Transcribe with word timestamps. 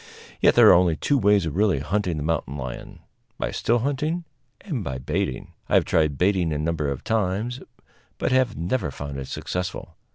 Yet 0.39 0.55
there 0.55 0.67
are 0.69 0.73
only 0.73 0.95
two 0.95 1.19
ways 1.19 1.45
of 1.45 1.55
really 1.55 1.77
hunting 1.77 2.17
the 2.17 2.23
mountain 2.23 2.57
lion 2.57 3.01
by 3.37 3.51
still 3.51 3.77
hunting 3.77 4.25
and 4.61 4.83
by 4.83 4.97
baiting. 4.97 5.53
I 5.69 5.75
have 5.75 5.85
tried 5.85 6.17
baiting 6.17 6.51
a 6.51 6.57
number 6.57 6.89
of 6.89 7.03
times, 7.03 7.61
but 8.17 8.31
have 8.31 8.57
never 8.57 8.89
found 8.89 9.19
it 9.19 9.27
successful. 9.27 9.95